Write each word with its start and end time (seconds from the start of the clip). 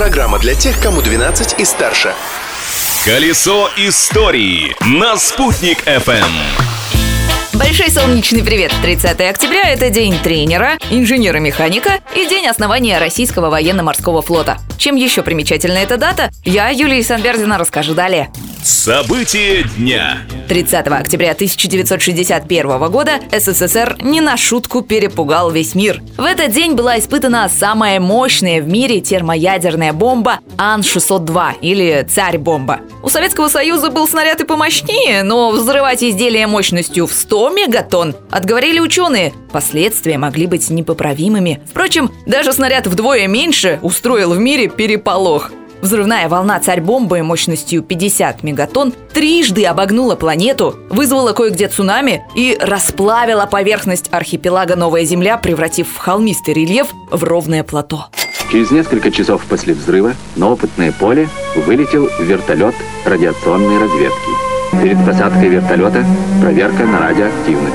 Программа 0.00 0.38
для 0.38 0.54
тех, 0.54 0.80
кому 0.80 1.02
12 1.02 1.60
и 1.60 1.64
старше. 1.66 2.14
Колесо 3.04 3.68
истории 3.76 4.74
на 4.80 5.18
«Спутник 5.18 5.86
FM. 5.86 6.24
Большой 7.52 7.90
солнечный 7.90 8.42
привет! 8.42 8.72
30 8.80 9.20
октября– 9.20 9.60
это 9.68 9.90
день 9.90 10.18
тренера, 10.22 10.78
инженера-механика 10.90 12.00
и 12.16 12.26
день 12.26 12.46
основания 12.46 12.98
Российского 12.98 13.50
военно-морского 13.50 14.22
флота. 14.22 14.56
Чем 14.78 14.96
еще 14.96 15.22
примечательна 15.22 15.76
эта 15.76 15.98
дата, 15.98 16.30
я, 16.46 16.70
Юлия 16.70 17.02
Санбердина, 17.02 17.58
расскажу 17.58 17.92
далее. 17.92 18.30
События 18.62 19.64
дня. 19.78 20.18
30 20.48 20.86
октября 20.88 21.32
1961 21.32 22.90
года 22.90 23.12
СССР 23.32 23.96
не 24.02 24.20
на 24.20 24.36
шутку 24.36 24.82
перепугал 24.82 25.50
весь 25.50 25.74
мир. 25.74 26.02
В 26.18 26.24
этот 26.24 26.52
день 26.52 26.74
была 26.74 26.98
испытана 26.98 27.48
самая 27.48 28.00
мощная 28.00 28.60
в 28.60 28.68
мире 28.68 29.00
термоядерная 29.00 29.94
бомба 29.94 30.40
Ан-602 30.58 31.60
или 31.62 32.06
Царь-бомба. 32.10 32.80
У 33.02 33.08
Советского 33.08 33.48
Союза 33.48 33.90
был 33.90 34.06
снаряд 34.06 34.42
и 34.42 34.44
помощнее, 34.44 35.22
но 35.22 35.50
взрывать 35.50 36.02
изделие 36.02 36.46
мощностью 36.46 37.06
в 37.06 37.14
100 37.14 37.50
мегатонн 37.50 38.14
отговорили 38.30 38.78
ученые. 38.78 39.32
Последствия 39.52 40.18
могли 40.18 40.46
быть 40.46 40.68
непоправимыми. 40.68 41.62
Впрочем, 41.66 42.10
даже 42.26 42.52
снаряд 42.52 42.86
вдвое 42.86 43.26
меньше 43.26 43.78
устроил 43.82 44.34
в 44.34 44.38
мире 44.38 44.68
переполох. 44.68 45.50
Взрывная 45.82 46.28
волна 46.28 46.60
царь-бомбы 46.60 47.22
мощностью 47.22 47.82
50 47.82 48.42
мегатонн 48.42 48.92
трижды 49.14 49.64
обогнула 49.64 50.14
планету, 50.14 50.76
вызвала 50.90 51.32
кое-где 51.32 51.68
цунами 51.68 52.22
и 52.34 52.58
расплавила 52.60 53.46
поверхность 53.46 54.08
архипелага 54.12 54.76
Новая 54.76 55.04
Земля, 55.04 55.38
превратив 55.38 55.88
в 55.88 55.96
холмистый 55.96 56.54
рельеф 56.54 56.88
в 57.10 57.24
ровное 57.24 57.64
плато. 57.64 58.06
Через 58.52 58.70
несколько 58.70 59.10
часов 59.10 59.42
после 59.44 59.74
взрыва 59.74 60.14
на 60.36 60.50
опытное 60.50 60.92
поле 60.92 61.28
вылетел 61.54 62.10
вертолет 62.18 62.74
радиационной 63.04 63.78
разведки. 63.78 64.82
Перед 64.82 65.04
посадкой 65.06 65.48
вертолета 65.48 66.04
проверка 66.42 66.84
на 66.84 66.98
радиоактивность. 66.98 67.74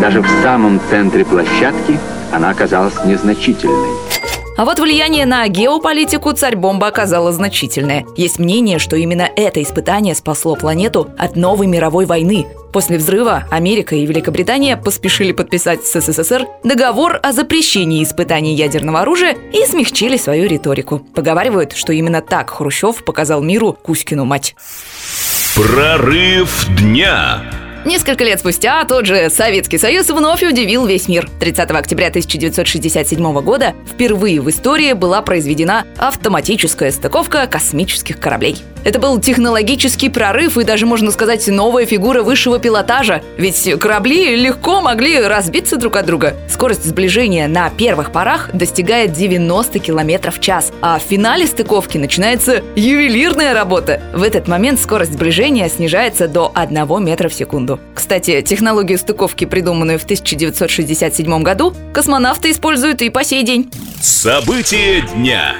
Даже 0.00 0.22
в 0.22 0.28
самом 0.42 0.80
центре 0.90 1.24
площадки 1.24 1.98
она 2.32 2.50
оказалась 2.50 3.04
незначительной. 3.04 4.07
А 4.58 4.64
вот 4.64 4.80
влияние 4.80 5.24
на 5.24 5.46
геополитику 5.46 6.32
царь-бомба 6.32 6.88
оказало 6.88 7.30
значительное. 7.30 8.04
Есть 8.16 8.40
мнение, 8.40 8.80
что 8.80 8.96
именно 8.96 9.30
это 9.36 9.62
испытание 9.62 10.16
спасло 10.16 10.56
планету 10.56 11.12
от 11.16 11.36
новой 11.36 11.68
мировой 11.68 12.06
войны. 12.06 12.44
После 12.72 12.98
взрыва 12.98 13.44
Америка 13.52 13.94
и 13.94 14.04
Великобритания 14.04 14.76
поспешили 14.76 15.30
подписать 15.30 15.86
с 15.86 16.00
СССР 16.00 16.48
договор 16.64 17.20
о 17.22 17.30
запрещении 17.30 18.02
испытаний 18.02 18.56
ядерного 18.56 19.02
оружия 19.02 19.36
и 19.52 19.64
смягчили 19.64 20.16
свою 20.16 20.48
риторику. 20.48 20.98
Поговаривают, 21.14 21.74
что 21.74 21.92
именно 21.92 22.20
так 22.20 22.50
Хрущев 22.50 23.04
показал 23.04 23.40
миру 23.40 23.78
Кузькину 23.80 24.24
мать. 24.24 24.56
Прорыв 25.54 26.66
дня. 26.76 27.44
Несколько 27.84 28.24
лет 28.24 28.40
спустя 28.40 28.84
тот 28.84 29.06
же 29.06 29.30
Советский 29.30 29.78
Союз 29.78 30.08
вновь 30.10 30.42
удивил 30.42 30.84
весь 30.84 31.08
мир. 31.08 31.28
30 31.40 31.70
октября 31.70 32.08
1967 32.08 33.40
года 33.40 33.74
впервые 33.86 34.40
в 34.40 34.50
истории 34.50 34.92
была 34.94 35.22
произведена 35.22 35.86
автоматическая 35.96 36.90
стыковка 36.90 37.46
космических 37.46 38.18
кораблей. 38.18 38.56
Это 38.84 38.98
был 38.98 39.18
технологический 39.20 40.08
прорыв 40.08 40.56
и 40.58 40.64
даже, 40.64 40.86
можно 40.86 41.10
сказать, 41.10 41.46
новая 41.48 41.86
фигура 41.86 42.22
высшего 42.22 42.58
пилотажа. 42.58 43.22
Ведь 43.36 43.70
корабли 43.78 44.36
легко 44.36 44.80
могли 44.80 45.20
разбиться 45.20 45.76
друг 45.76 45.96
от 45.96 46.06
друга. 46.06 46.36
Скорость 46.48 46.84
сближения 46.84 47.48
на 47.48 47.70
первых 47.70 48.12
порах 48.12 48.50
достигает 48.52 49.12
90 49.12 49.78
км 49.78 50.30
в 50.30 50.40
час, 50.40 50.72
а 50.80 50.98
в 50.98 51.02
финале 51.02 51.46
стыковки 51.46 51.98
начинается 51.98 52.62
ювелирная 52.76 53.54
работа. 53.54 54.00
В 54.14 54.22
этот 54.22 54.48
момент 54.48 54.80
скорость 54.80 55.12
сближения 55.12 55.68
снижается 55.68 56.28
до 56.28 56.50
1 56.54 57.04
метра 57.04 57.28
в 57.28 57.34
секунду. 57.34 57.80
Кстати, 57.94 58.40
технологию 58.42 58.98
стыковки, 58.98 59.44
придуманную 59.44 59.98
в 59.98 60.04
1967 60.04 61.42
году, 61.42 61.74
космонавты 61.92 62.50
используют 62.50 63.02
и 63.02 63.10
по 63.10 63.24
сей 63.24 63.42
день. 63.42 63.70
События 64.00 65.02
дня. 65.14 65.54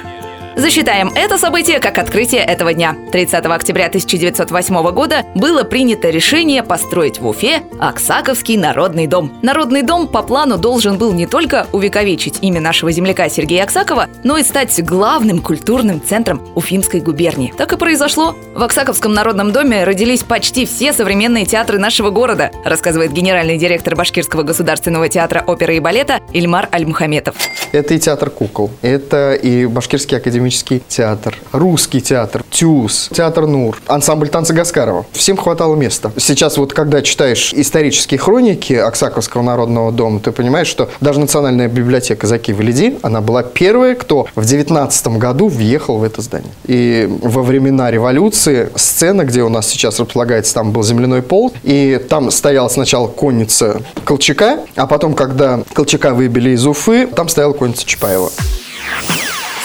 Засчитаем 0.59 1.13
это 1.15 1.37
событие 1.37 1.79
как 1.79 1.97
открытие 1.97 2.41
этого 2.41 2.73
дня. 2.73 2.93
30 3.13 3.45
октября 3.45 3.85
1908 3.85 4.91
года 4.91 5.23
было 5.33 5.63
принято 5.63 6.09
решение 6.09 6.63
построить 6.63 7.19
в 7.19 7.27
Уфе 7.27 7.63
Аксаковский 7.79 8.57
народный 8.57 9.07
дом. 9.07 9.31
Народный 9.41 9.83
дом 9.83 10.05
по 10.05 10.21
плану 10.21 10.57
должен 10.57 10.97
был 10.97 11.13
не 11.13 11.27
только 11.27 11.65
увековечить 11.71 12.39
имя 12.41 12.59
нашего 12.59 12.91
земляка 12.91 13.29
Сергея 13.29 13.63
Аксакова, 13.63 14.07
но 14.25 14.37
и 14.37 14.43
стать 14.43 14.83
главным 14.83 15.39
культурным 15.39 16.03
центром 16.03 16.45
Уфимской 16.55 16.99
губернии. 16.99 17.53
Так 17.57 17.71
и 17.71 17.77
произошло. 17.77 18.35
В 18.53 18.61
Аксаковском 18.61 19.13
народном 19.13 19.53
доме 19.53 19.85
родились 19.85 20.23
почти 20.23 20.65
все 20.65 20.91
современные 20.91 21.45
театры 21.45 21.79
нашего 21.79 22.09
города, 22.09 22.51
рассказывает 22.65 23.13
генеральный 23.13 23.57
директор 23.57 23.95
Башкирского 23.95 24.43
государственного 24.43 25.07
театра 25.07 25.41
оперы 25.47 25.77
и 25.77 25.79
балета 25.79 26.19
Ильмар 26.33 26.67
Альмухаметов. 26.69 27.37
Это 27.71 27.93
и 27.93 27.99
театр 27.99 28.29
кукол, 28.29 28.71
это 28.81 29.35
и 29.35 29.65
Башкирский 29.65 30.17
академический 30.17 30.48
академический 30.49 30.81
театр, 30.87 31.37
русский 31.51 32.01
театр, 32.01 32.43
ТЮЗ, 32.49 33.09
театр 33.11 33.45
НУР, 33.45 33.81
ансамбль 33.87 34.29
танца 34.29 34.53
Гаскарова. 34.53 35.05
Всем 35.11 35.37
хватало 35.37 35.75
места. 35.75 36.11
Сейчас 36.17 36.57
вот 36.57 36.73
когда 36.73 37.01
читаешь 37.01 37.53
исторические 37.53 38.19
хроники 38.19 38.73
Аксаковского 38.73 39.43
народного 39.43 39.91
дома, 39.91 40.19
ты 40.19 40.31
понимаешь, 40.31 40.67
что 40.67 40.89
даже 41.01 41.19
Национальная 41.19 41.67
библиотека 41.67 42.25
Заки 42.25 42.51
Валиди, 42.51 42.97
она 43.03 43.21
была 43.21 43.43
первая, 43.43 43.95
кто 43.95 44.27
в 44.35 44.45
19 44.45 45.07
году 45.19 45.47
въехал 45.47 45.97
в 45.97 46.03
это 46.03 46.21
здание. 46.21 46.51
И 46.65 47.07
во 47.21 47.43
времена 47.43 47.91
революции 47.91 48.69
сцена, 48.75 49.25
где 49.25 49.43
у 49.43 49.49
нас 49.49 49.67
сейчас 49.67 49.99
располагается, 49.99 50.55
там 50.55 50.71
был 50.71 50.83
земляной 50.83 51.21
пол, 51.21 51.53
и 51.63 52.03
там 52.09 52.31
стояла 52.31 52.69
сначала 52.69 53.07
конница 53.07 53.81
Колчака, 54.03 54.59
а 54.75 54.87
потом, 54.87 55.13
когда 55.13 55.61
Колчака 55.73 56.13
выбили 56.13 56.51
из 56.51 56.65
Уфы, 56.65 57.05
там 57.07 57.29
стояла 57.29 57.53
конница 57.53 57.85
Чапаева. 57.85 58.31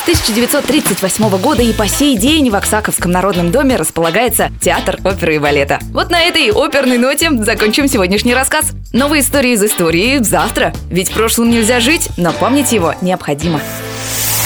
1938 0.04 1.38
года 1.38 1.62
и 1.62 1.72
по 1.72 1.88
сей 1.88 2.18
день 2.18 2.50
в 2.50 2.54
Оксаковском 2.54 3.10
народном 3.10 3.50
доме 3.50 3.76
располагается 3.76 4.50
театр 4.60 4.98
оперы 5.02 5.36
и 5.36 5.38
балета. 5.38 5.78
Вот 5.92 6.10
на 6.10 6.20
этой 6.20 6.50
оперной 6.50 6.98
ноте 6.98 7.30
закончим 7.30 7.88
сегодняшний 7.88 8.34
рассказ. 8.34 8.72
Новые 8.92 9.22
истории 9.22 9.52
из 9.52 9.64
истории 9.64 10.18
завтра. 10.18 10.74
Ведь 10.90 11.10
прошлым 11.10 11.48
нельзя 11.50 11.80
жить, 11.80 12.10
но 12.18 12.34
помнить 12.34 12.70
его 12.72 12.94
необходимо. 13.00 13.62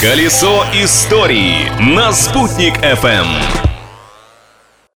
Колесо 0.01 0.65
истории 0.75 1.69
на 1.81 2.13
«Спутник 2.13 2.75
FM. 2.77 3.68